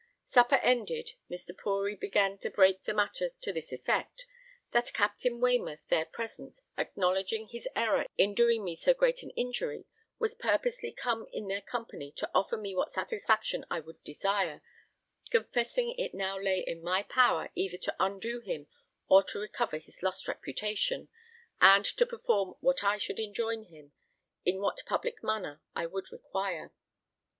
Supper 0.31 0.55
ended, 0.55 1.11
Mr. 1.29 1.55
Poory 1.55 1.93
began 1.95 2.39
to 2.39 2.49
break 2.49 2.85
the 2.85 2.93
matter 2.95 3.29
to 3.41 3.53
this 3.53 3.71
effect: 3.71 4.25
that 4.71 4.91
Captain 4.93 5.39
Waymouth 5.39 5.87
there 5.89 6.05
present, 6.05 6.57
acknowledging 6.75 7.49
his 7.49 7.67
error 7.75 8.07
in 8.17 8.33
doing 8.33 8.63
me 8.63 8.75
so 8.75 8.95
great 8.95 9.21
an 9.21 9.29
injury, 9.37 9.85
was 10.17 10.33
purposely 10.33 10.91
come 10.91 11.27
in 11.31 11.47
their 11.47 11.61
company 11.61 12.11
to 12.13 12.27
offer 12.33 12.57
me 12.57 12.73
what 12.73 12.91
satisfaction 12.93 13.63
I 13.69 13.79
would 13.81 14.03
desire, 14.03 14.63
confessing 15.29 15.91
it 15.99 16.15
now 16.15 16.35
lay 16.35 16.61
in 16.65 16.81
my 16.81 17.03
power 17.03 17.51
either 17.53 17.77
to 17.77 17.95
undo 17.99 18.39
him 18.39 18.65
or 19.07 19.21
to 19.25 19.37
recover 19.39 19.77
his 19.77 20.01
lost 20.01 20.27
reputation, 20.27 21.09
and 21.61 21.85
to 21.85 22.07
perform 22.07 22.55
what 22.59 22.83
I 22.83 22.97
should 22.97 23.19
enjoin 23.19 23.65
him, 23.65 23.91
in 24.45 24.61
what 24.61 24.81
public 24.87 25.21
manner 25.21 25.61
I 25.75 25.85
would 25.85 26.11
require. 26.11 26.73